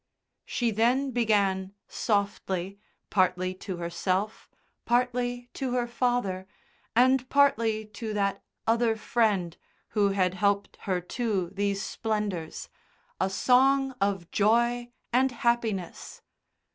She 0.47 0.71
then 0.71 1.11
began 1.11 1.73
softly, 1.87 2.79
partly 3.11 3.53
to 3.53 3.77
herself, 3.77 4.49
partly 4.83 5.51
to 5.53 5.73
her 5.73 5.85
father, 5.85 6.47
and 6.95 7.29
partly 7.29 7.85
to 7.85 8.11
that 8.15 8.41
other 8.65 8.95
Friend 8.95 9.55
who 9.89 10.09
had 10.09 10.33
helped 10.33 10.77
her 10.89 11.01
to 11.01 11.51
these 11.51 11.83
splendours, 11.83 12.67
a 13.19 13.29
song 13.29 13.93
of 14.01 14.31
joy 14.31 14.89
and 15.13 15.31
happiness. 15.31 16.23